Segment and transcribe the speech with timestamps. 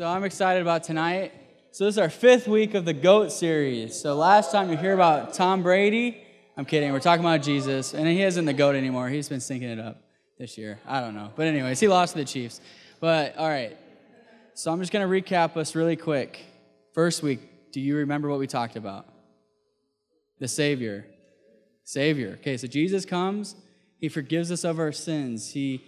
[0.00, 1.30] So I'm excited about tonight.
[1.72, 4.00] So this is our fifth week of the GOAT series.
[4.00, 6.24] So last time you hear about Tom Brady,
[6.56, 6.90] I'm kidding.
[6.90, 9.10] We're talking about Jesus, and he isn't the GOAT anymore.
[9.10, 10.02] He's been stinking it up
[10.38, 10.80] this year.
[10.86, 11.32] I don't know.
[11.36, 12.62] But anyways, he lost to the Chiefs.
[12.98, 13.76] But all right.
[14.54, 16.46] So I'm just going to recap us really quick.
[16.94, 19.04] First week, do you remember what we talked about?
[20.38, 21.04] The Savior.
[21.84, 22.38] Savior.
[22.40, 23.54] Okay, so Jesus comes,
[23.98, 25.52] he forgives us of our sins.
[25.52, 25.84] He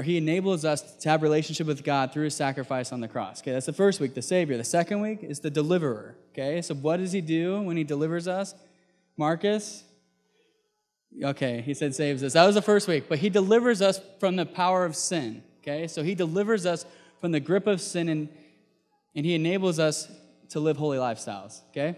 [0.00, 3.42] or he enables us to have relationship with God through his sacrifice on the cross.
[3.42, 4.56] Okay, that's the first week, the Savior.
[4.56, 6.16] The second week is the deliverer.
[6.32, 8.54] Okay, so what does he do when he delivers us?
[9.18, 9.84] Marcus?
[11.22, 12.32] Okay, he said saves us.
[12.32, 15.42] That was the first week, but he delivers us from the power of sin.
[15.58, 16.86] Okay, so he delivers us
[17.20, 18.30] from the grip of sin and,
[19.14, 20.10] and he enables us
[20.48, 21.60] to live holy lifestyles.
[21.72, 21.94] Okay,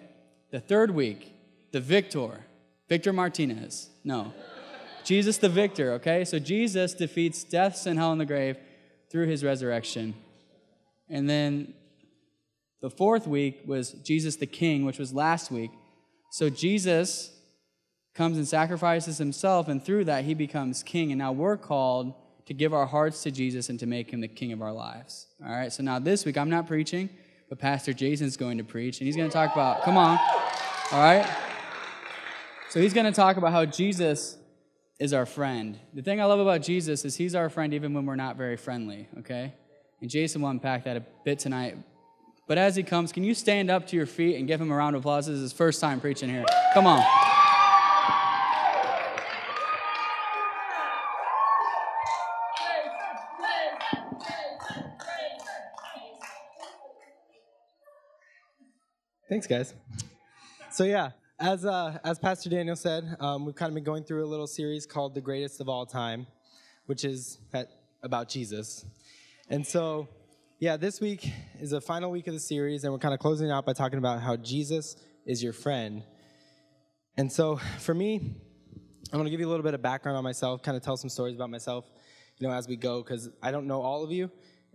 [0.51, 1.33] the third week,
[1.71, 2.41] the victor,
[2.89, 3.91] Victor Martinez.
[4.03, 4.33] No.
[5.05, 6.25] Jesus the victor, okay?
[6.25, 8.57] So Jesus defeats death, sin, hell, and the grave
[9.11, 10.15] through his resurrection.
[11.09, 11.75] And then
[12.81, 15.71] the fourth week was Jesus the king, which was last week.
[16.31, 17.31] So Jesus
[18.15, 21.13] comes and sacrifices himself, and through that, he becomes king.
[21.13, 22.15] And now we're called
[22.47, 25.27] to give our hearts to Jesus and to make him the king of our lives.
[25.45, 27.09] All right, so now this week, I'm not preaching,
[27.49, 30.19] but Pastor Jason's going to preach, and he's going to talk about, come on,
[30.91, 31.27] all right?
[32.71, 34.37] So he's going to talk about how Jesus
[35.03, 35.77] is our friend.
[35.95, 38.57] The thing I love about Jesus is he's our friend even when we're not very
[38.57, 39.53] friendly, okay?
[40.01, 41.77] And Jason will unpack that a bit tonight.
[42.47, 44.77] But as he comes, can you stand up to your feet and give him a
[44.77, 45.27] round of applause?
[45.27, 46.45] This is his first time preaching here.
[46.73, 47.03] Come on.
[59.29, 59.75] Thanks, guys.
[60.71, 61.11] So, yeah,
[61.43, 64.47] as, uh, as Pastor Daniel said, um, we've kind of been going through a little
[64.47, 66.29] series called The Greatest of All Time,
[66.87, 67.69] which is at,
[68.01, 68.85] about Jesus.
[69.49, 70.07] And so,
[70.61, 71.29] yeah, this week
[71.61, 73.99] is the final week of the series, and we're kind of closing out by talking
[73.99, 76.05] about how Jesus is your friend.
[77.17, 78.37] And so, for me,
[79.13, 80.97] I'm going to give you a little bit of background on myself, kind of tell
[80.97, 81.91] some stories about myself,
[82.39, 84.31] you know, as we go, because I don't know all of you,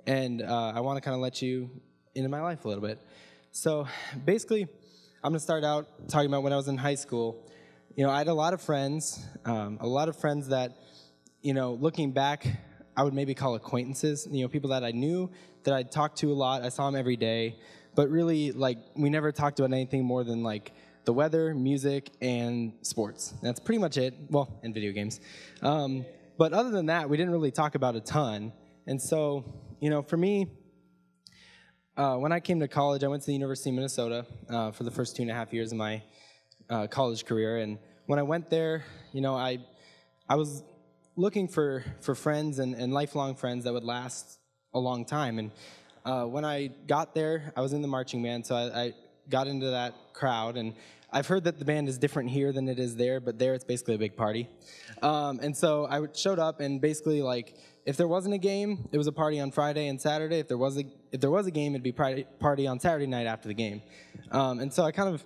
[0.05, 1.69] and uh, I want to kind of let you
[2.13, 2.99] into my life a little bit.
[3.53, 3.87] So,
[4.25, 4.67] basically,
[5.23, 7.43] I'm going to start out talking about when I was in high school.
[7.95, 10.77] You know, I had a lot of friends, um, a lot of friends that,
[11.41, 12.45] you know, looking back,
[12.95, 14.27] I would maybe call acquaintances.
[14.29, 15.31] You know, people that I knew,
[15.63, 16.61] that I'd talked to a lot.
[16.61, 17.57] I saw them every day,
[17.95, 20.71] but really, like, we never talked about anything more than like
[21.05, 23.33] the weather, music, and sports.
[23.41, 24.13] That's pretty much it.
[24.29, 25.19] Well, and video games.
[25.63, 26.05] Um,
[26.37, 28.53] but other than that, we didn't really talk about a ton.
[28.85, 29.45] And so,
[29.79, 30.47] you know, for me,
[31.97, 34.83] uh, when I came to college, I went to the University of Minnesota uh, for
[34.83, 36.03] the first two and a half years of my
[36.69, 37.57] uh, college career.
[37.57, 39.57] And when I went there, you know, I,
[40.29, 40.63] I was
[41.15, 44.37] looking for, for friends and, and lifelong friends that would last
[44.75, 45.39] a long time.
[45.39, 45.51] And
[46.05, 48.93] uh, when I got there, I was in the marching band, so I, I
[49.27, 50.55] got into that crowd.
[50.55, 50.75] And
[51.11, 53.63] I've heard that the band is different here than it is there, but there it's
[53.63, 54.47] basically a big party.
[55.01, 57.55] Um, and so I showed up and basically like
[57.87, 60.39] if there wasn't a game, it was a party on Friday and Saturday.
[60.39, 60.83] If there was a
[61.13, 63.81] if there was a game, it'd be party on Saturday night after the game.
[64.29, 65.23] Um, and so I kind of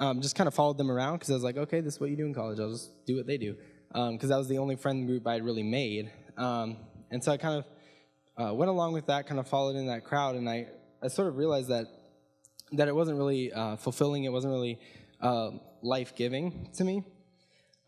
[0.00, 2.08] um, just kind of followed them around because I was like, okay, this is what
[2.08, 2.58] you do in college.
[2.60, 3.56] I'll just do what they do
[3.92, 6.10] because um, that was the only friend group I had really made.
[6.38, 6.78] Um,
[7.10, 10.04] and so I kind of uh, went along with that, kind of followed in that
[10.04, 10.68] crowd, and I
[11.02, 11.88] I sort of realized that
[12.72, 14.24] that it wasn't really uh, fulfilling.
[14.24, 14.78] It wasn't really
[15.20, 15.50] uh,
[15.82, 17.04] life giving to me.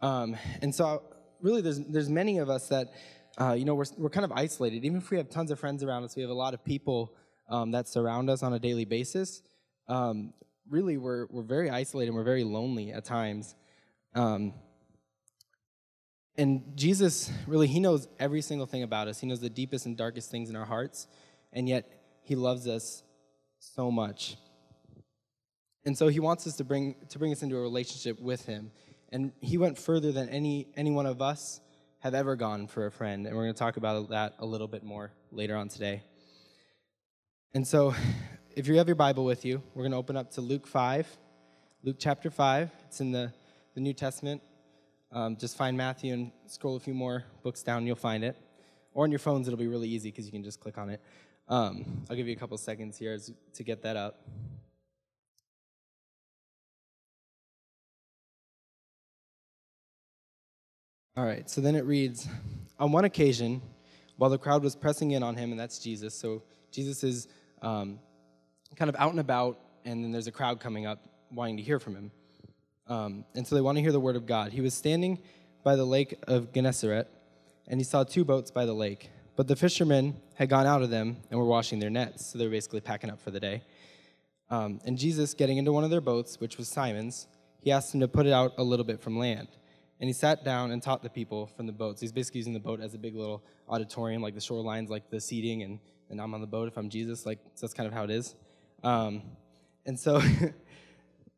[0.03, 1.05] Um, and so
[1.41, 2.89] really, there's there's many of us that
[3.41, 4.85] uh, you know, we're, we're kind of isolated.
[4.85, 7.15] Even if we have tons of friends around us, we have a lot of people
[7.49, 9.43] um, that surround us on a daily basis.
[9.89, 10.35] Um,
[10.69, 13.55] really, we're, we're very isolated and we're very lonely at times.
[14.15, 14.53] Um,
[16.37, 19.21] and Jesus, really, He knows every single thing about us.
[19.21, 21.07] He knows the deepest and darkest things in our hearts,
[21.51, 21.91] and yet
[22.23, 23.03] He loves us
[23.59, 24.37] so much.
[25.87, 28.71] And so He wants us to bring, to bring us into a relationship with Him.
[29.11, 31.61] And He went further than any, any one of us
[32.01, 33.27] have ever gone for a friend.
[33.27, 36.03] And we're going to talk about that a little bit more later on today.
[37.55, 37.95] And so,
[38.57, 41.07] if you have your Bible with you, we're going to open up to Luke 5.
[41.83, 42.71] Luke chapter 5.
[42.87, 43.33] It's in the,
[43.75, 44.43] the New Testament.
[45.13, 48.37] Um, just find Matthew and scroll a few more books down, you'll find it.
[48.95, 51.01] Or on your phones, it'll be really easy because you can just click on it.
[51.49, 53.19] Um, I'll give you a couple seconds here
[53.55, 54.23] to get that up.
[61.17, 62.29] All right, so then it reads
[62.79, 63.61] On one occasion,
[64.17, 67.27] while the crowd was pressing in on him, and that's Jesus, so Jesus is
[67.63, 67.99] um,
[68.77, 71.81] kind of out and about, and then there's a crowd coming up wanting to hear
[71.81, 72.11] from him.
[72.87, 74.53] Um, and so they want to hear the word of God.
[74.53, 75.19] He was standing
[75.65, 77.09] by the lake of Gennesaret,
[77.67, 79.11] and he saw two boats by the lake.
[79.35, 82.27] But the fishermen had gone out of them and were washing their nets.
[82.27, 83.63] So they were basically packing up for the day.
[84.49, 87.27] Um, and Jesus, getting into one of their boats, which was Simon's,
[87.61, 89.49] he asked him to put it out a little bit from land.
[90.01, 92.01] And he sat down and taught the people from the boats.
[92.01, 95.21] He's basically using the boat as a big little auditorium, like the shorelines, like the
[95.21, 97.27] seating, and, and I'm on the boat if I'm Jesus.
[97.27, 98.35] Like, so that's kind of how it is.
[98.83, 99.23] Um,
[99.85, 100.23] and so,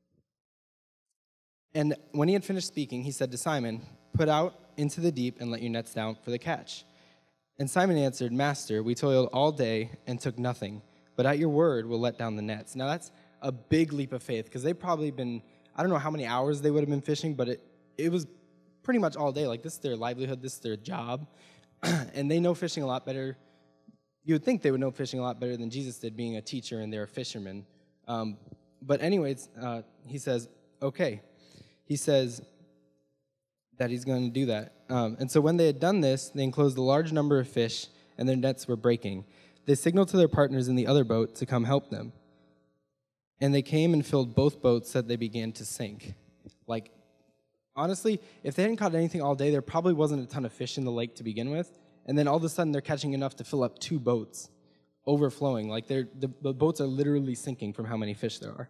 [1.75, 3.83] and when he had finished speaking, he said to Simon,
[4.15, 6.85] Put out into the deep and let your nets down for the catch.
[7.59, 10.83] And Simon answered, Master, we toiled all day and took nothing,
[11.17, 12.77] but at your word we'll let down the nets.
[12.77, 13.11] Now that's
[13.41, 15.43] a big leap of faith because they've probably been,
[15.75, 17.65] I don't know how many hours they would have been fishing, but it,
[17.97, 18.27] it was
[18.83, 19.47] pretty much all day.
[19.47, 21.27] Like, this is their livelihood, this is their job.
[21.83, 23.37] and they know fishing a lot better.
[24.25, 26.43] You would think they would know fishing a lot better than Jesus did, being a
[26.43, 27.67] teacher and they're a fisherman.
[28.07, 28.39] Um,
[28.81, 30.49] but, anyways, uh, he says,
[30.81, 31.23] okay.
[31.85, 32.43] He says
[33.79, 34.75] that he's going to do that.
[34.89, 37.89] Um, and so, when they had done this, they enclosed a large number of fish,
[38.19, 39.25] and their nets were breaking.
[39.65, 42.13] They signaled to their partners in the other boat to come help them.
[43.41, 46.15] And they came and filled both boats that they began to sink.
[46.67, 46.93] Like,
[47.77, 50.79] honestly, if they hadn't caught anything all day, there probably wasn't a ton of fish
[50.79, 51.79] in the lake to begin with.
[52.07, 54.51] And then all of a sudden, they're catching enough to fill up two boats,
[55.07, 55.69] overflowing.
[55.69, 58.69] Like they're, the, the boats are literally sinking from how many fish there are.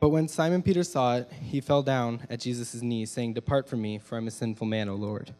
[0.00, 3.82] But when Simon Peter saw it, he fell down at Jesus' knees, saying, Depart from
[3.82, 5.34] me, for I'm a sinful man, O Lord.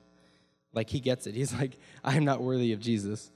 [0.73, 1.35] Like he gets it.
[1.35, 3.31] He's like, I am not worthy of Jesus.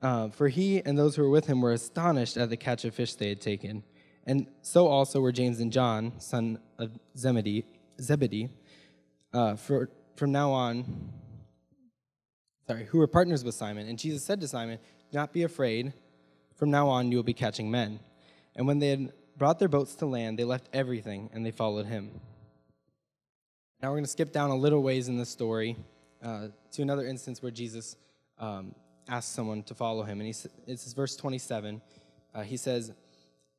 [0.00, 2.94] Uh, for he and those who were with him were astonished at the catch of
[2.94, 3.82] fish they had taken.
[4.26, 7.64] And so also were James and John, son of Zebedee.
[8.00, 8.48] Zebedee.
[9.32, 11.12] Uh, for from now on,
[12.66, 13.86] sorry, who were partners with Simon.
[13.88, 14.78] And Jesus said to Simon,
[15.10, 15.92] Do not be afraid.
[16.56, 18.00] From now on, you will be catching men.
[18.56, 21.86] And when they had brought their boats to land, they left everything and they followed
[21.86, 22.20] him.
[23.82, 25.76] Now we're going to skip down a little ways in the story
[26.22, 27.96] uh, to another instance where Jesus
[28.38, 28.74] um,
[29.06, 30.20] asked someone to follow him.
[30.20, 31.82] And he, it's verse 27.
[32.34, 32.92] Uh, he says,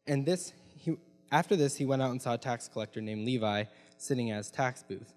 [0.08, 0.98] and this, he,
[1.32, 3.66] after this, he went out and saw a tax collector named Levi
[3.98, 5.14] sitting at his tax booth.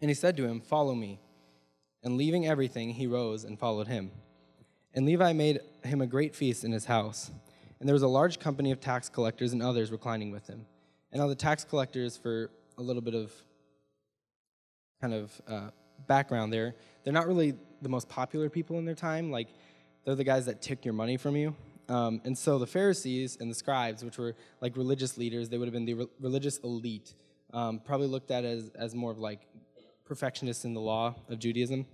[0.00, 1.20] And he said to him, Follow me.
[2.02, 4.10] And leaving everything, he rose and followed him.
[4.94, 7.30] And Levi made him a great feast in his house.
[7.80, 10.66] And there was a large company of tax collectors and others reclining with him.
[11.12, 13.32] And now the tax collectors, for a little bit of
[15.00, 15.70] kind of uh,
[16.06, 16.74] background there,
[17.04, 19.30] they're not really the most popular people in their time.
[19.30, 19.48] Like,
[20.04, 21.54] they're the guys that take your money from you.
[21.88, 25.66] Um, and so the Pharisees and the scribes, which were like religious leaders, they would
[25.66, 27.14] have been the re- religious elite,
[27.52, 29.40] um, probably looked at as, as more of like
[30.04, 31.86] perfectionists in the law of Judaism.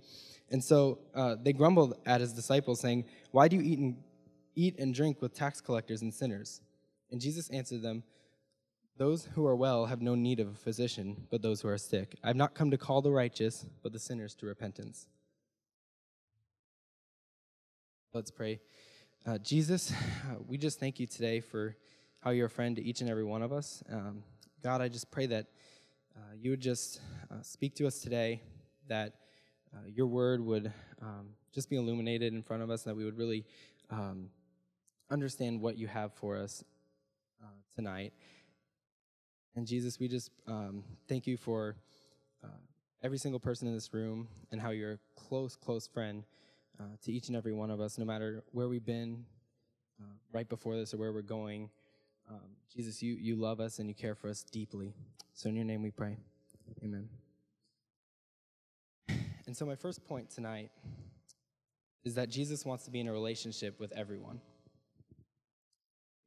[0.49, 3.95] And so uh, they grumbled at his disciples, saying, Why do you eat and,
[4.55, 6.61] eat and drink with tax collectors and sinners?
[7.11, 8.03] And Jesus answered them,
[8.97, 12.15] Those who are well have no need of a physician, but those who are sick.
[12.23, 15.07] I have not come to call the righteous, but the sinners to repentance.
[18.13, 18.59] Let's pray.
[19.25, 21.77] Uh, Jesus, uh, we just thank you today for
[22.19, 23.81] how you're a friend to each and every one of us.
[23.89, 24.21] Um,
[24.61, 25.47] God, I just pray that
[26.13, 26.99] uh, you would just
[27.31, 28.41] uh, speak to us today,
[28.89, 29.13] that
[29.73, 33.05] uh, your word would um, just be illuminated in front of us, and that we
[33.05, 33.45] would really
[33.89, 34.27] um,
[35.09, 36.61] understand what you have for us
[37.41, 38.11] uh, tonight.
[39.55, 41.77] And Jesus, we just um, thank you for
[43.01, 46.23] every single person in this room and how you're a close, close friend
[46.79, 49.25] uh, to each and every one of us, no matter where we've been
[50.01, 51.69] uh, right before this or where we're going.
[52.29, 52.39] Um,
[52.73, 54.93] Jesus, you, you love us and you care for us deeply.
[55.33, 56.17] So in your name we pray.
[56.83, 57.09] Amen.
[59.45, 60.71] And so, my first point tonight
[62.05, 64.39] is that Jesus wants to be in a relationship with everyone.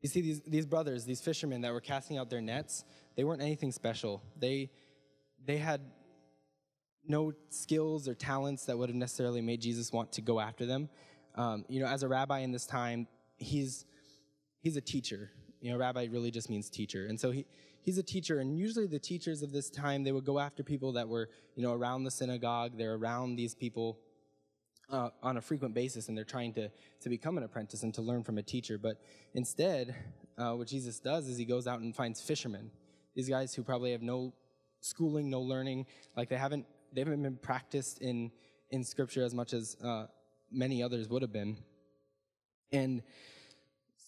[0.03, 2.85] You see, these, these brothers, these fishermen that were casting out their nets,
[3.17, 4.23] they weren't anything special.
[4.38, 4.71] They,
[5.45, 5.81] they had
[7.09, 10.89] no skills or talents that would have necessarily made Jesus want to go after them.
[11.35, 13.85] Um, you know, as a rabbi in this time, he's
[14.61, 15.31] he's a teacher.
[15.61, 17.47] You know, rabbi really just means teacher, and so he
[17.83, 18.41] he's a teacher.
[18.41, 21.63] And usually, the teachers of this time they would go after people that were you
[21.63, 22.73] know around the synagogue.
[22.77, 23.99] They're around these people
[24.91, 26.71] uh, on a frequent basis, and they're trying to
[27.01, 28.79] to become an apprentice and to learn from a teacher.
[28.79, 29.01] But
[29.35, 29.95] instead,
[30.39, 32.71] uh, what Jesus does is he goes out and finds fishermen.
[33.15, 34.35] These guys who probably have no
[34.81, 35.87] schooling, no learning,
[36.17, 38.33] like they haven't they haven't been practiced in
[38.71, 40.07] in Scripture as much as uh,
[40.50, 41.57] many others would have been.
[42.73, 43.03] And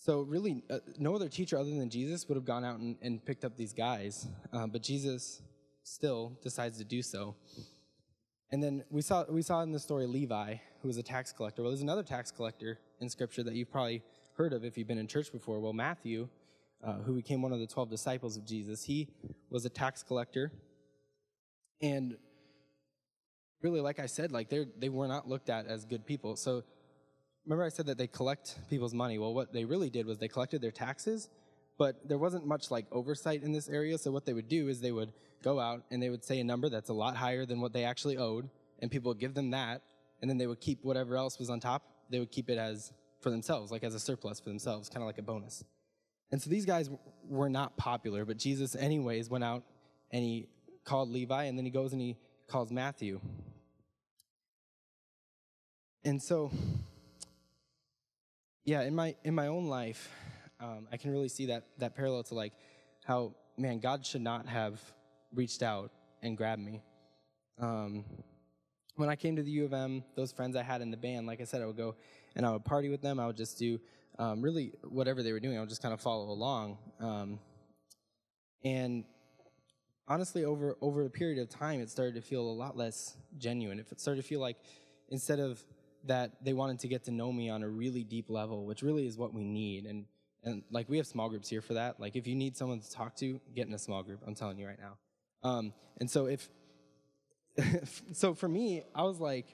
[0.00, 3.24] so, really, uh, no other teacher other than Jesus would have gone out and, and
[3.24, 5.42] picked up these guys, uh, but Jesus
[5.82, 7.36] still decides to do so.
[8.50, 11.62] And then we saw we saw in the story Levi, who was a tax collector.
[11.62, 14.02] Well, there's another tax collector in Scripture that you've probably
[14.36, 15.60] heard of if you've been in church before.
[15.60, 16.28] Well, Matthew,
[16.82, 19.08] uh, who became one of the twelve disciples of Jesus, he
[19.50, 20.50] was a tax collector,
[21.82, 22.16] and
[23.62, 26.36] really, like I said, like they they were not looked at as good people.
[26.36, 26.62] So
[27.44, 29.18] remember I said that they collect people's money.
[29.18, 31.28] Well, what they really did was they collected their taxes,
[31.78, 33.98] but there wasn't much like oversight in this area.
[33.98, 35.12] So what they would do is they would
[35.42, 37.84] go out and they would say a number that's a lot higher than what they
[37.84, 38.48] actually owed,
[38.80, 39.82] and people would give them that,
[40.20, 41.82] and then they would keep whatever else was on top.
[42.10, 45.06] They would keep it as for themselves, like as a surplus for themselves, kind of
[45.06, 45.64] like a bonus.
[46.30, 46.90] And so these guys
[47.24, 49.64] were not popular, but Jesus, anyways, went out
[50.10, 50.48] and he
[50.84, 52.16] called Levi, and then he goes and he
[52.48, 53.20] calls Matthew.
[56.08, 56.50] And so,
[58.64, 60.10] yeah, in my in my own life,
[60.58, 62.54] um, I can really see that that parallel to like
[63.04, 64.80] how man God should not have
[65.34, 66.82] reached out and grabbed me.
[67.60, 68.06] Um,
[68.96, 71.26] when I came to the U of M, those friends I had in the band,
[71.26, 71.94] like I said, I would go
[72.34, 73.20] and I would party with them.
[73.20, 73.78] I would just do
[74.18, 75.58] um, really whatever they were doing.
[75.58, 76.78] I would just kind of follow along.
[77.00, 77.38] Um,
[78.64, 79.04] and
[80.06, 83.78] honestly, over over a period of time, it started to feel a lot less genuine.
[83.78, 84.56] It started to feel like
[85.10, 85.62] instead of
[86.06, 89.06] that, they wanted to get to know me on a really deep level, which really
[89.06, 89.86] is what we need.
[89.86, 90.06] And
[90.44, 91.98] and like we have small groups here for that.
[91.98, 94.20] Like if you need someone to talk to, get in a small group.
[94.26, 94.96] I'm telling you right now.
[95.48, 96.48] Um, and so if
[98.12, 99.46] so for me, I was like,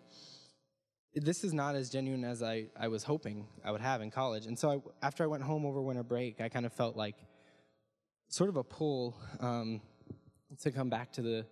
[1.14, 4.46] this is not as genuine as I, I was hoping I would have in college.
[4.46, 7.16] And so I, after I went home over winter break, I kind of felt like
[8.28, 9.80] sort of a pull um,
[10.62, 11.46] to come back to the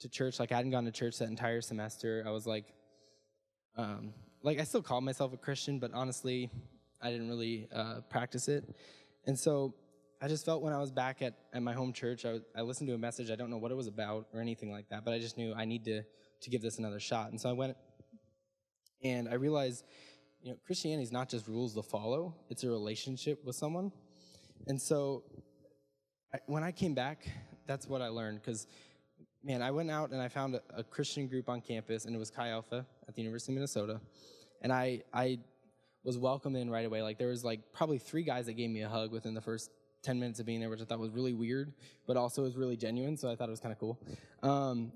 [0.00, 0.38] to church.
[0.38, 2.24] Like I hadn't gone to church that entire semester.
[2.26, 2.66] I was like,
[3.76, 4.12] um,
[4.42, 6.50] like I still call myself a Christian, but honestly,
[7.00, 8.64] I didn't really uh, practice it.
[9.26, 9.74] And so
[10.22, 12.88] I just felt when I was back at, at my home church, I, I listened
[12.88, 13.30] to a message.
[13.30, 15.54] I don't know what it was about or anything like that, but I just knew
[15.54, 16.02] I need to
[16.42, 17.30] to give this another shot.
[17.30, 17.76] And so I went
[19.02, 19.84] and I realized,
[20.42, 23.92] you know, Christianity is not just rules to follow, it's a relationship with someone.
[24.66, 25.24] And so
[26.34, 27.28] I, when I came back,
[27.66, 28.66] that's what I learned because,
[29.42, 32.18] man, I went out and I found a, a, Christian group on campus, and it
[32.18, 34.00] was Chi Alpha at the University of Minnesota.
[34.62, 35.38] And I, I
[36.04, 37.02] was welcomed in right away.
[37.02, 39.70] Like, there was like probably three guys that gave me a hug within the first
[40.02, 41.72] 10 minutes of being there, which I thought was really weird,
[42.06, 43.98] but also was really genuine, so I thought it was kind of cool.
[44.42, 44.92] Um,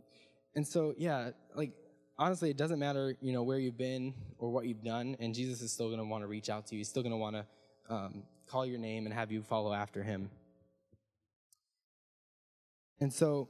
[0.54, 1.72] and so, yeah, like
[2.18, 5.60] honestly, it doesn't matter, you know, where you've been or what you've done, and Jesus
[5.60, 6.80] is still going to want to reach out to you.
[6.80, 7.46] He's still going to want to
[7.94, 10.30] um, call your name and have you follow after him.
[13.00, 13.48] And so,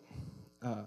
[0.65, 0.85] uh,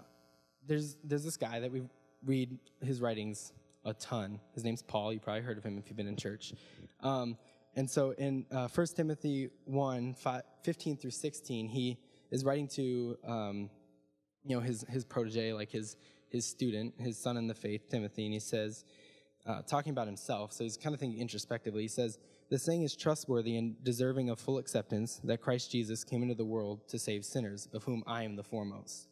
[0.66, 1.82] there's there's this guy that we
[2.24, 3.52] read his writings
[3.84, 4.40] a ton.
[4.54, 5.12] His name's Paul.
[5.12, 6.52] You probably heard of him if you've been in church.
[7.00, 7.36] Um,
[7.76, 11.96] and so in uh, 1 Timothy 1, 5, 15 through 16, he
[12.30, 13.70] is writing to, um,
[14.44, 15.96] you know, his, his protege, like his,
[16.28, 18.84] his student, his son in the faith, Timothy, and he says,
[19.46, 21.82] uh, talking about himself, so he's kind of thinking introspectively.
[21.82, 22.18] He says,
[22.50, 26.44] The saying is trustworthy and deserving of full acceptance that Christ Jesus came into the
[26.44, 29.08] world to save sinners, of whom I am the foremost.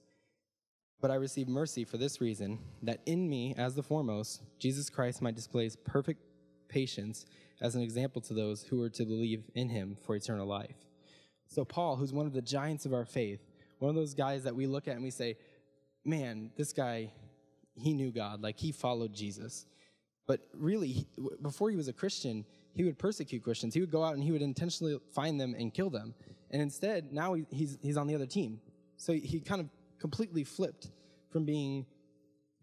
[1.01, 5.21] But I received mercy for this reason, that in me, as the foremost, Jesus Christ
[5.21, 6.23] might display perfect
[6.69, 7.27] patience
[7.61, 10.77] as an example to those who are to believe in him for eternal life.
[11.49, 13.41] So, Paul, who's one of the giants of our faith,
[13.79, 15.37] one of those guys that we look at and we say,
[16.05, 17.13] man, this guy,
[17.75, 19.67] he knew God, like he followed Jesus.
[20.27, 21.07] But really,
[21.43, 23.75] before he was a Christian, he would persecute Christians.
[23.75, 26.15] He would go out and he would intentionally find them and kill them.
[26.51, 28.61] And instead, now he's, he's on the other team.
[28.97, 30.91] So he kind of completely flipped
[31.31, 31.87] from being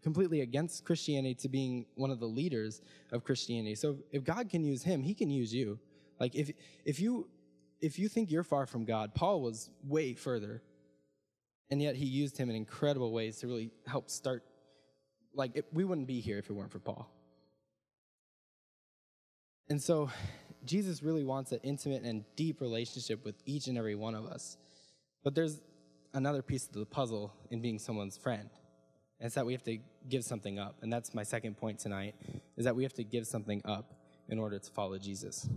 [0.02, 3.74] completely against Christianity to being one of the leaders of Christianity.
[3.74, 5.78] So if God can use him, he can use you.
[6.20, 6.50] Like if
[6.84, 7.28] if you
[7.80, 10.62] if you think you're far from God, Paul was way further
[11.70, 14.44] and yet he used him in incredible ways to really help start.
[15.34, 17.10] Like, it, we wouldn't be here if it weren't for Paul.
[19.68, 20.10] And so,
[20.64, 24.56] Jesus really wants an intimate and deep relationship with each and every one of us.
[25.22, 25.60] But there's
[26.14, 28.48] another piece of the puzzle in being someone's friend.
[29.20, 29.78] And it's that we have to
[30.08, 30.76] give something up.
[30.82, 32.14] And that's my second point tonight,
[32.56, 33.92] is that we have to give something up
[34.28, 35.48] in order to follow Jesus.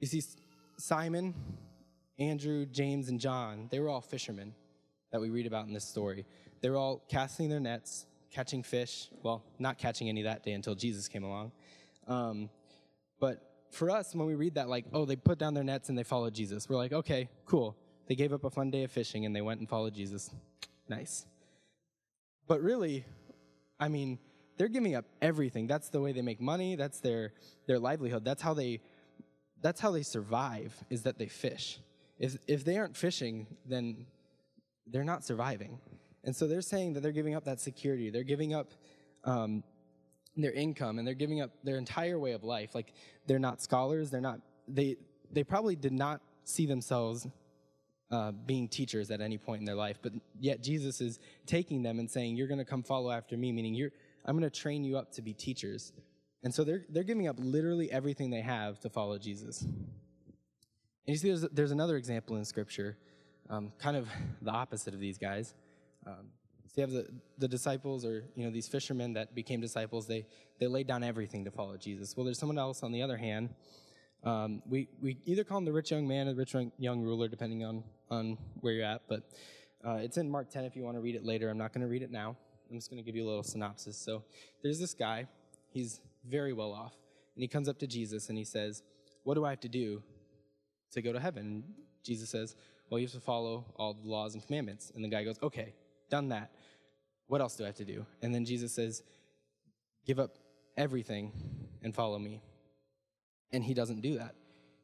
[0.00, 0.22] You see,
[0.76, 1.34] Simon
[2.18, 4.54] Andrew, James, and John, they were all fishermen
[5.10, 6.24] that we read about in this story.
[6.60, 9.08] They were all casting their nets, catching fish.
[9.22, 11.52] Well, not catching any that day until Jesus came along.
[12.06, 12.50] Um,
[13.20, 15.98] but for us, when we read that, like, oh, they put down their nets and
[15.98, 17.76] they followed Jesus, we're like, okay, cool.
[18.06, 20.30] They gave up a fun day of fishing and they went and followed Jesus.
[20.88, 21.26] Nice.
[22.46, 23.06] But really,
[23.80, 24.18] I mean,
[24.56, 25.66] they're giving up everything.
[25.66, 26.76] That's the way they make money.
[26.76, 27.32] That's their
[27.66, 28.24] their livelihood.
[28.24, 28.80] That's how they
[29.64, 31.80] that's how they survive is that they fish.
[32.18, 34.06] If, if they aren't fishing, then
[34.86, 35.78] they're not surviving.
[36.22, 38.10] And so they're saying that they're giving up that security.
[38.10, 38.72] They're giving up
[39.24, 39.64] um,
[40.36, 42.74] their income and they're giving up their entire way of life.
[42.74, 42.92] Like
[43.26, 44.10] they're not scholars.
[44.10, 44.96] They're not, they,
[45.32, 47.26] they probably did not see themselves
[48.10, 51.98] uh, being teachers at any point in their life, but yet Jesus is taking them
[51.98, 53.90] and saying, You're going to come follow after me, meaning you're,
[54.24, 55.92] I'm going to train you up to be teachers.
[56.42, 59.62] And so they're, they're giving up literally everything they have to follow Jesus.
[59.62, 59.74] And
[61.06, 62.96] you see, there's, there's another example in Scripture,
[63.48, 64.08] um, kind of
[64.42, 65.54] the opposite of these guys.
[66.06, 66.28] Um,
[66.66, 67.06] so you have the,
[67.38, 70.06] the disciples, or you know, these fishermen that became disciples.
[70.06, 70.26] They
[70.58, 72.16] they laid down everything to follow Jesus.
[72.16, 73.50] Well, there's someone else on the other hand.
[74.24, 77.28] Um, we we either call him the rich young man or the rich young ruler,
[77.28, 79.02] depending on on where you're at.
[79.08, 79.22] But
[79.86, 81.50] uh, it's in Mark 10 if you want to read it later.
[81.50, 82.36] I'm not going to read it now.
[82.70, 83.98] I'm just going to give you a little synopsis.
[83.98, 84.24] So
[84.62, 85.26] there's this guy.
[85.68, 86.94] He's very well off,
[87.34, 88.82] and he comes up to Jesus and he says,
[89.24, 90.02] "What do I have to do
[90.92, 91.64] to go to heaven?"
[92.02, 92.56] Jesus says,
[92.88, 95.74] "Well, you have to follow all the laws and commandments." And the guy goes, "Okay,
[96.08, 96.50] done that.
[97.26, 99.02] What else do I have to do?" And then Jesus says,
[100.06, 100.38] "Give up
[100.78, 101.32] everything
[101.82, 102.40] and follow me."
[103.54, 104.34] And he doesn't do that.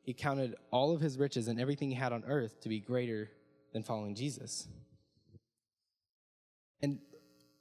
[0.02, 3.28] He counted all of his riches and everything he had on earth to be greater
[3.72, 4.68] than following Jesus.
[6.80, 7.00] And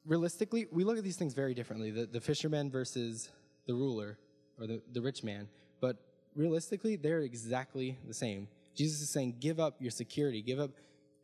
[0.05, 3.29] realistically, we look at these things very differently the, the fisherman versus
[3.65, 4.19] the ruler
[4.59, 5.47] or the, the rich man.
[5.81, 5.97] But
[6.35, 8.47] realistically, they're exactly the same.
[8.75, 10.71] Jesus is saying, give up your security, give up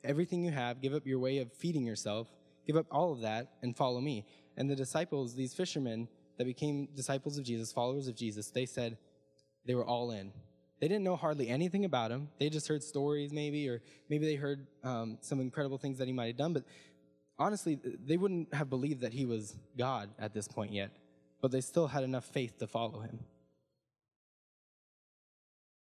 [0.03, 2.27] everything you have, give up your way of feeding yourself,
[2.65, 4.25] give up all of that, and follow me.
[4.57, 8.97] And the disciples, these fishermen that became disciples of Jesus, followers of Jesus, they said
[9.65, 10.31] they were all in.
[10.79, 12.29] They didn't know hardly anything about him.
[12.39, 16.13] They just heard stories, maybe, or maybe they heard um, some incredible things that he
[16.13, 16.53] might have done.
[16.53, 16.65] But
[17.39, 20.91] honestly, they wouldn't have believed that he was God at this point yet.
[21.41, 23.19] But they still had enough faith to follow him.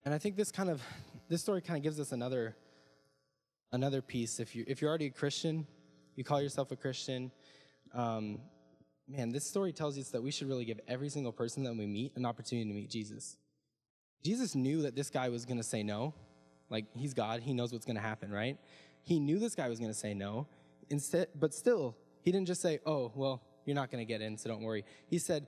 [0.05, 0.83] And I think this kind of
[1.29, 2.55] this story kind of gives us another
[3.73, 4.39] another piece.
[4.39, 5.67] If you if you're already a Christian,
[6.15, 7.33] you call yourself a Christian.
[7.95, 8.41] Um,
[9.09, 11.87] man, this story tells us that we should really give every single person that we
[11.87, 13.39] meet an opportunity to meet Jesus.
[14.25, 16.15] Jesus knew that this guy was going to say no.
[16.71, 18.59] Like, he's God, he knows what's going to happen, right?
[19.03, 20.47] He knew this guy was going to say no.
[20.89, 24.39] Instead, but still, he didn't just say, oh, well, you're not going to get in,
[24.39, 24.85] so don't worry.
[25.07, 25.47] He said,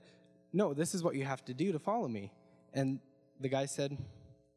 [0.53, 2.31] no, this is what you have to do to follow me.
[2.73, 2.99] And
[3.39, 3.97] the guy said,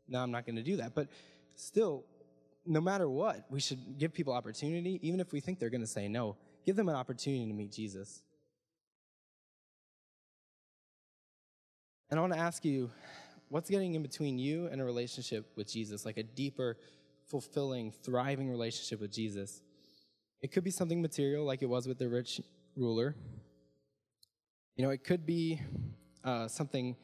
[0.07, 0.95] no, I'm not going to do that.
[0.95, 1.09] But
[1.55, 2.05] still,
[2.67, 5.87] no matter what, we should give people opportunity, even if we think they're going to
[5.87, 6.37] say no.
[6.67, 8.23] Give them an opportunity to meet Jesus.
[12.11, 12.91] And I want to ask you,
[13.51, 16.79] what's getting in between you and a relationship with Jesus, like a deeper,
[17.27, 19.61] fulfilling, thriving relationship with Jesus?
[20.41, 22.41] It could be something material, like it was with the rich
[22.77, 23.15] ruler.
[24.77, 25.61] You know, it could be
[26.25, 26.97] uh, something,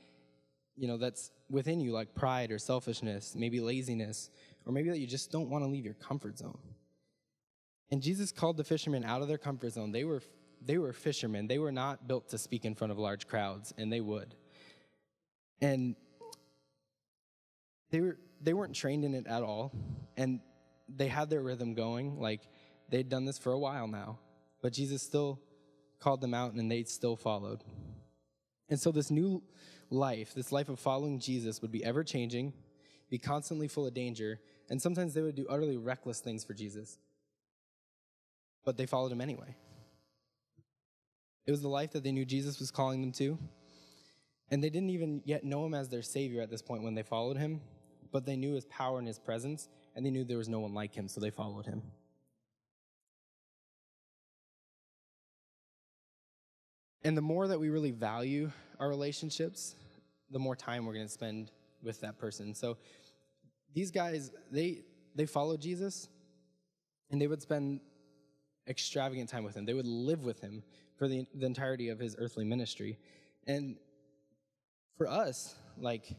[0.77, 4.31] you know, that's within you, like pride or selfishness, maybe laziness,
[4.65, 6.59] or maybe that you just don't want to leave your comfort zone.
[7.91, 9.93] And Jesus called the fishermen out of their comfort zone.
[9.93, 10.23] They were,
[10.65, 11.47] they were fishermen.
[11.47, 14.35] They were not built to speak in front of large crowds, and they would.
[15.61, 15.97] And
[17.91, 19.73] they were they weren't trained in it at all
[20.17, 20.41] and
[20.89, 22.41] they had their rhythm going like
[22.91, 24.19] they'd done this for a while now
[24.63, 25.41] but jesus still
[25.99, 27.65] called them out and they still followed.
[28.69, 29.43] And so this new
[29.89, 32.53] life this life of following jesus would be ever changing
[33.09, 36.99] be constantly full of danger and sometimes they would do utterly reckless things for jesus.
[38.65, 39.55] But they followed him anyway.
[41.47, 43.39] It was the life that they knew jesus was calling them to
[44.51, 47.03] and they didn't even yet know him as their savior at this point when they
[47.05, 47.61] followed him
[48.13, 50.75] but they knew his power and his presence, and they knew there was no one
[50.75, 51.83] like him, so they followed him.
[57.03, 59.77] And the more that we really value our relationships,
[60.31, 62.53] the more time we're going to spend with that person.
[62.55, 62.79] So
[63.75, 64.83] these guys, they
[65.15, 66.09] they followed Jesus,
[67.11, 67.81] and they would spend
[68.69, 69.65] extravagant time with him.
[69.65, 70.63] They would live with him
[70.97, 72.99] for the, the entirety of his earthly ministry.
[73.47, 73.77] And
[74.97, 76.17] for us, like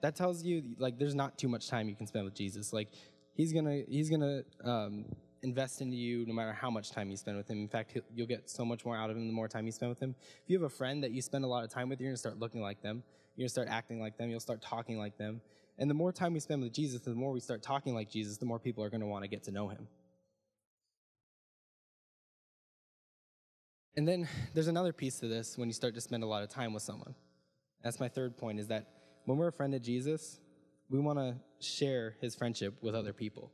[0.00, 2.72] that tells you like there's not too much time you can spend with Jesus.
[2.72, 2.88] Like
[3.34, 5.04] he's gonna he's gonna um,
[5.42, 7.58] invest into you no matter how much time you spend with him.
[7.58, 9.90] In fact, you'll get so much more out of him the more time you spend
[9.90, 10.14] with him.
[10.44, 12.16] If you have a friend that you spend a lot of time with, you're gonna
[12.16, 13.02] start looking like them.
[13.36, 14.30] You're gonna start acting like them.
[14.30, 15.40] You'll start talking like them.
[15.78, 18.36] And the more time we spend with Jesus, the more we start talking like Jesus,
[18.36, 19.86] the more people are gonna want to get to know him.
[23.96, 26.48] And then there's another piece to this when you start to spend a lot of
[26.48, 27.14] time with someone.
[27.82, 28.86] That's my third point is that
[29.24, 30.40] when we're a friend of Jesus,
[30.88, 33.52] we want to share his friendship with other people.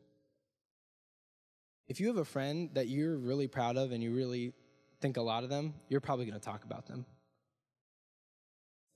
[1.88, 4.52] If you have a friend that you're really proud of and you really
[5.00, 7.04] think a lot of them, you're probably going to talk about them.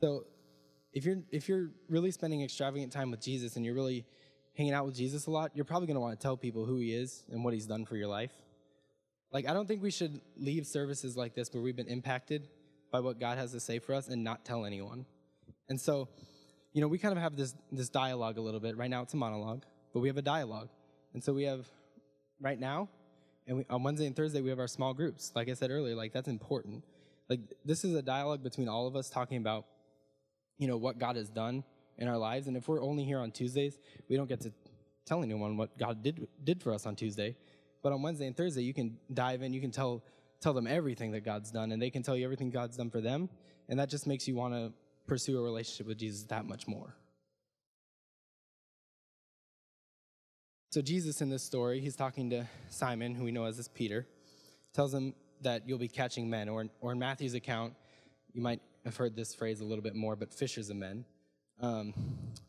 [0.00, 0.24] So,
[0.92, 4.04] if you're if you're really spending extravagant time with Jesus and you're really
[4.56, 6.78] hanging out with Jesus a lot, you're probably going to want to tell people who
[6.78, 8.32] he is and what he's done for your life.
[9.32, 12.48] Like I don't think we should leave services like this where we've been impacted
[12.90, 15.06] by what God has to say for us and not tell anyone.
[15.68, 16.08] And so,
[16.72, 18.76] you know, we kind of have this this dialogue a little bit.
[18.76, 20.68] Right now it's a monologue, but we have a dialogue.
[21.14, 21.66] And so we have
[22.40, 22.88] right now,
[23.46, 25.32] and we, on Wednesday and Thursday, we have our small groups.
[25.34, 26.84] Like I said earlier, like that's important.
[27.28, 29.66] Like this is a dialogue between all of us talking about,
[30.58, 31.64] you know, what God has done
[31.98, 32.46] in our lives.
[32.46, 33.78] And if we're only here on Tuesdays,
[34.08, 34.52] we don't get to
[35.06, 37.36] tell anyone what God did did for us on Tuesday.
[37.82, 39.52] But on Wednesday and Thursday, you can dive in.
[39.52, 40.04] You can tell
[40.40, 43.00] tell them everything that God's done, and they can tell you everything God's done for
[43.00, 43.28] them,
[43.68, 44.72] and that just makes you want to
[45.10, 46.94] pursue a relationship with Jesus that much more.
[50.70, 54.06] So Jesus in this story, he's talking to Simon, who we know as this Peter,
[54.72, 57.74] tells him that you'll be catching men, or, or in Matthew's account,
[58.32, 61.04] you might have heard this phrase a little bit more, but fishers of men.
[61.60, 61.92] Um,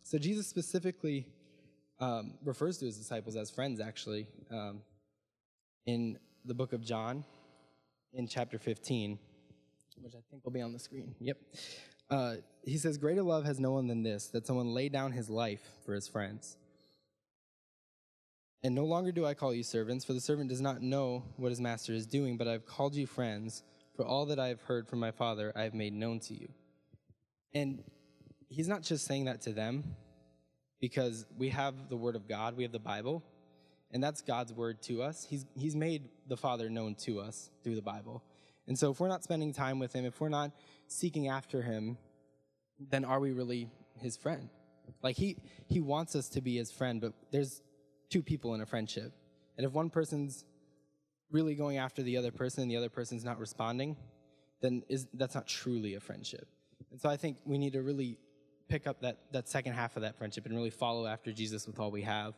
[0.04, 1.26] so Jesus specifically
[2.00, 4.84] um, refers to his disciples as friends, actually, um,
[5.88, 7.26] in the book of John,
[8.14, 9.18] in chapter 15,
[10.04, 11.16] which I think will be on the screen.
[11.20, 11.38] Yep.
[12.12, 15.30] Uh, he says, Greater love has no one than this, that someone lay down his
[15.30, 16.58] life for his friends.
[18.64, 21.50] And no longer do I call you servants, for the servant does not know what
[21.50, 23.64] his master is doing, but I have called you friends,
[23.96, 26.50] for all that I have heard from my Father I have made known to you.
[27.56, 27.84] And
[28.50, 29.96] he's not just saying that to them,
[30.80, 33.24] because we have the Word of God, we have the Bible,
[33.90, 35.26] and that's God's Word to us.
[35.28, 38.24] He's, he's made the Father known to us through the Bible.
[38.68, 40.52] And so if we're not spending time with Him, if we're not
[40.92, 41.98] seeking after Him,
[42.80, 44.50] then are we really His friend?
[45.02, 47.62] Like he, he wants us to be His friend, but there's
[48.10, 49.14] two people in a friendship.
[49.58, 50.44] And if one person's
[51.32, 53.96] really going after the other person and the other person's not responding,
[54.62, 56.48] then is, that's not truly a friendship.
[56.92, 58.18] And so I think we need to really
[58.68, 61.80] pick up that, that second half of that friendship and really follow after Jesus with
[61.80, 62.34] all we have.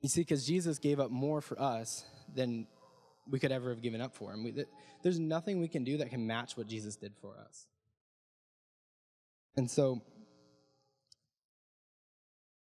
[0.00, 2.04] You see, because Jesus gave up more for us
[2.34, 2.66] than
[3.30, 4.44] we could ever have given up for him.
[4.44, 4.64] We,
[5.02, 7.66] there's nothing we can do that can match what Jesus did for us.
[9.56, 10.02] And so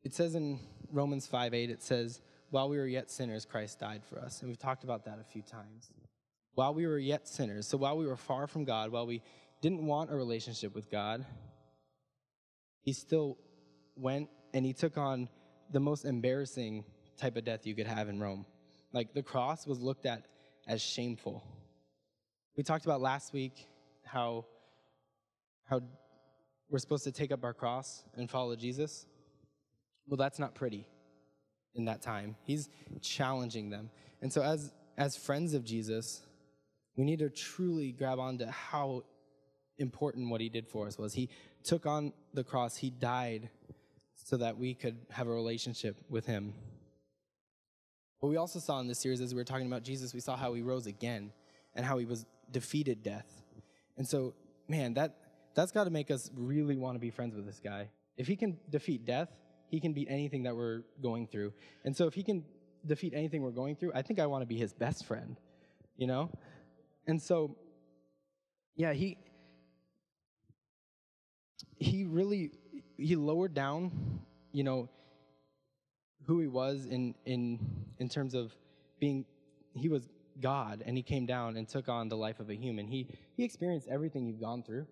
[0.04, 2.20] it says in Romans 5 8, it says,
[2.50, 4.40] While we were yet sinners, Christ died for us.
[4.40, 5.90] And we've talked about that a few times.
[6.54, 9.22] While we were yet sinners, so while we were far from God, while we
[9.62, 11.24] didn't want a relationship with God,
[12.82, 13.38] he still
[13.96, 15.28] went and he took on
[15.70, 16.84] the most embarrassing
[17.16, 18.44] type of death you could have in Rome.
[18.92, 20.26] Like the cross was looked at
[20.66, 21.42] as shameful.
[22.56, 23.66] We talked about last week
[24.04, 24.46] how
[25.64, 25.80] how
[26.68, 29.06] we're supposed to take up our cross and follow Jesus.
[30.06, 30.86] Well, that's not pretty
[31.74, 32.36] in that time.
[32.44, 32.68] He's
[33.00, 33.90] challenging them.
[34.20, 36.22] And so as as friends of Jesus,
[36.96, 39.04] we need to truly grab onto how
[39.78, 41.14] important what he did for us was.
[41.14, 41.30] He
[41.64, 43.48] took on the cross, he died
[44.14, 46.54] so that we could have a relationship with him.
[48.22, 50.36] But we also saw in this series, as we were talking about Jesus, we saw
[50.36, 51.32] how he rose again
[51.74, 53.26] and how he was defeated death.
[53.98, 54.34] And so,
[54.68, 55.16] man, that
[55.54, 57.88] that's got to make us really want to be friends with this guy.
[58.16, 59.28] If he can defeat death,
[59.68, 61.52] he can beat anything that we're going through.
[61.84, 62.44] And so, if he can
[62.86, 65.36] defeat anything we're going through, I think I want to be his best friend,
[65.96, 66.30] you know?
[67.08, 67.56] And so,
[68.76, 69.18] yeah, he
[71.76, 72.52] he really
[72.96, 74.20] he lowered down,
[74.52, 74.88] you know,
[76.26, 77.58] who he was in in
[77.98, 78.54] in terms of
[79.00, 79.24] being
[79.74, 80.08] he was
[80.40, 82.86] God and he came down and took on the life of a human.
[82.86, 84.86] He he experienced everything you've gone through.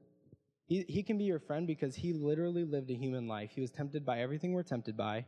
[0.66, 3.51] He he can be your friend because he literally lived a human life.
[3.55, 5.27] He was tempted by everything we're tempted by,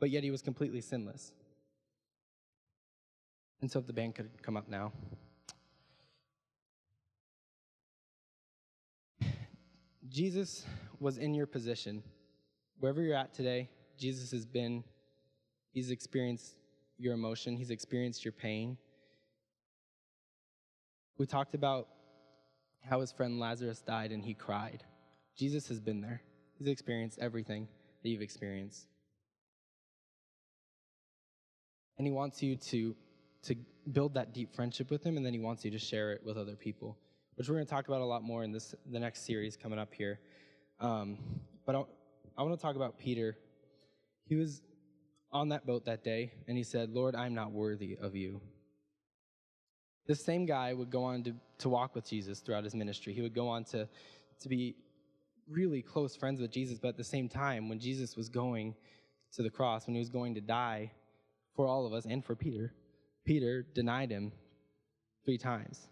[0.00, 1.32] but yet he was completely sinless.
[3.60, 4.92] And so if the band could come up now.
[10.08, 10.64] Jesus
[11.00, 12.02] was in your position.
[12.78, 14.84] Wherever you're at today, Jesus has been
[15.74, 16.54] He's experienced
[16.98, 18.78] your emotion, He's experienced your pain.
[21.18, 21.88] We talked about
[22.88, 24.84] how his friend Lazarus died and he cried.
[25.36, 26.22] Jesus has been there,
[26.58, 27.66] He's experienced everything
[28.02, 28.86] that you've experienced.
[31.98, 32.94] And He wants you to,
[33.42, 33.56] to
[33.90, 36.36] build that deep friendship with Him, and then He wants you to share it with
[36.36, 36.96] other people,
[37.34, 39.78] which we're going to talk about a lot more in this, the next series coming
[39.78, 40.20] up here.
[40.78, 41.18] Um,
[41.66, 41.82] but I,
[42.38, 43.36] I want to talk about Peter.
[44.26, 44.62] He was
[45.34, 48.40] on that boat that day, and he said, Lord, I'm not worthy of you.
[50.06, 53.12] This same guy would go on to, to walk with Jesus throughout his ministry.
[53.12, 53.88] He would go on to,
[54.40, 54.76] to be
[55.48, 58.74] really close friends with Jesus, but at the same time, when Jesus was going
[59.32, 60.92] to the cross, when he was going to die
[61.56, 62.72] for all of us and for Peter,
[63.24, 64.30] Peter denied him
[65.24, 65.88] three times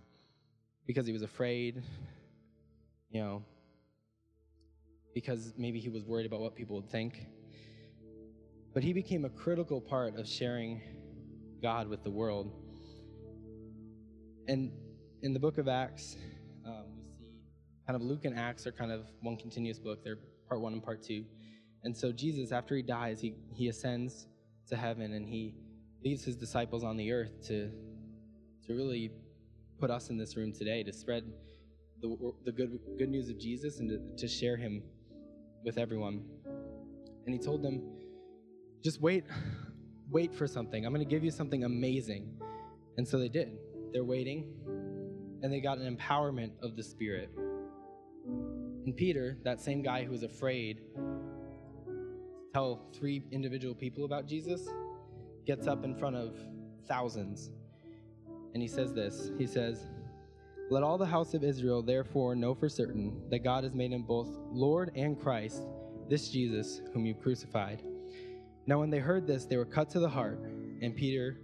[0.86, 1.82] because he was afraid,
[3.10, 3.42] you know,
[5.14, 7.26] because maybe he was worried about what people would think.
[8.74, 10.80] But he became a critical part of sharing
[11.60, 12.52] God with the world.
[14.48, 14.72] And
[15.22, 16.16] in the book of Acts,
[16.66, 17.32] um, we see
[17.86, 20.02] kind of Luke and Acts are kind of one continuous book.
[20.02, 21.24] They're part one and part two.
[21.84, 24.26] And so Jesus, after he dies, he, he ascends
[24.68, 25.54] to heaven and he
[26.02, 27.70] leaves his disciples on the earth to,
[28.66, 29.10] to really
[29.78, 31.24] put us in this room today, to spread
[32.00, 34.82] the, the good, good news of Jesus and to, to share him
[35.62, 36.24] with everyone.
[37.26, 37.82] And he told them,
[38.82, 39.24] just wait,
[40.10, 40.84] wait for something.
[40.84, 42.40] I'm going to give you something amazing.
[42.96, 43.56] And so they did.
[43.92, 44.52] They're waiting,
[45.42, 47.30] and they got an empowerment of the Spirit.
[48.84, 51.92] And Peter, that same guy who was afraid to
[52.52, 54.68] tell three individual people about Jesus,
[55.46, 56.36] gets up in front of
[56.88, 57.50] thousands.
[58.54, 59.86] And he says this He says,
[60.70, 64.02] Let all the house of Israel therefore know for certain that God has made him
[64.02, 65.62] both Lord and Christ,
[66.08, 67.82] this Jesus whom you crucified.
[68.66, 70.38] Now, when they heard this, they were cut to the heart,
[70.80, 71.38] and Peter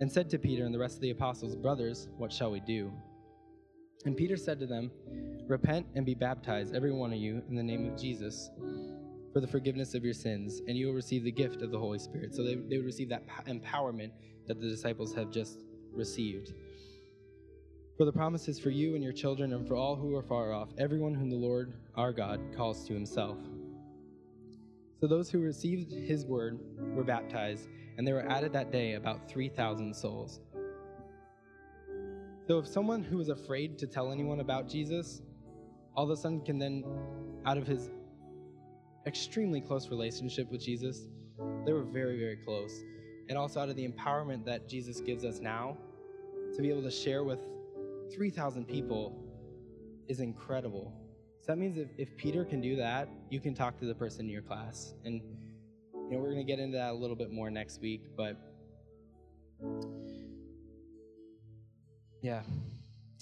[0.00, 2.92] and said to Peter and the rest of the apostles, Brothers, what shall we do?
[4.04, 4.90] And Peter said to them,
[5.46, 8.50] Repent and be baptized, every one of you, in the name of Jesus,
[9.32, 11.98] for the forgiveness of your sins, and you will receive the gift of the Holy
[11.98, 12.34] Spirit.
[12.34, 14.10] So they, they would receive that empowerment
[14.46, 15.60] that the disciples have just
[15.92, 16.52] received.
[17.96, 20.52] For the promise is for you and your children, and for all who are far
[20.52, 23.38] off, everyone whom the Lord our God calls to himself.
[25.00, 26.58] So those who received his word
[26.94, 30.40] were baptized, and there were added that day about 3,000 souls.
[32.46, 35.22] So if someone who was afraid to tell anyone about Jesus
[35.96, 36.84] all of a sudden can then,
[37.46, 37.90] out of his
[39.06, 41.08] extremely close relationship with Jesus,
[41.64, 42.84] they were very, very close.
[43.28, 45.76] And also out of the empowerment that Jesus gives us now,
[46.54, 47.40] to be able to share with
[48.14, 49.18] 3,000 people
[50.08, 50.92] is incredible.
[51.46, 54.22] So that means if, if Peter can do that, you can talk to the person
[54.22, 54.94] in your class.
[55.04, 55.22] And
[55.94, 58.36] you know, we're going to get into that a little bit more next week, but
[62.20, 62.42] yeah.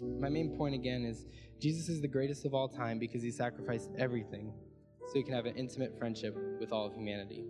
[0.01, 1.27] My main point again is
[1.61, 4.55] Jesus is the greatest of all time because he sacrificed everything
[5.07, 7.45] so he can have an intimate friendship with all of humanity.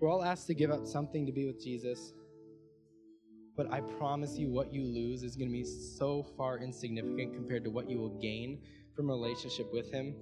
[0.00, 2.14] We're all asked to give up something to be with Jesus,
[3.56, 7.64] but I promise you, what you lose is going to be so far insignificant compared
[7.64, 8.60] to what you will gain
[8.96, 10.14] from a relationship with Him.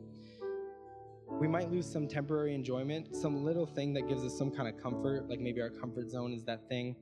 [1.40, 4.82] We might lose some temporary enjoyment, some little thing that gives us some kind of
[4.82, 6.96] comfort, like maybe our comfort zone is that thing.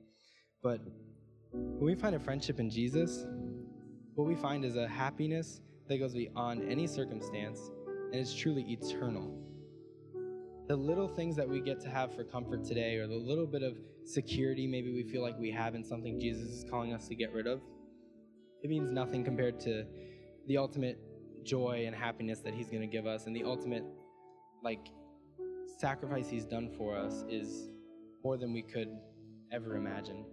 [0.61, 0.81] But
[1.51, 3.25] when we find a friendship in Jesus,
[4.13, 7.59] what we find is a happiness that goes beyond any circumstance
[8.11, 9.39] and is truly eternal
[10.69, 13.63] the little things that we get to have for comfort today, or the little bit
[13.63, 17.15] of security maybe we feel like we have in something Jesus is calling us to
[17.15, 17.61] get rid of,
[18.63, 19.85] it means nothing compared to
[20.47, 20.99] the ultimate
[21.43, 23.83] joy and happiness that He's going to give us, and the ultimate,
[24.63, 24.87] like,
[25.79, 27.69] sacrifice He's done for us is
[28.23, 28.89] more than we could
[29.51, 30.25] ever imagine.